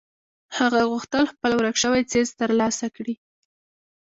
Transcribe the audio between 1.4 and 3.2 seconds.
ورک شوی څيز تر لاسه کړي.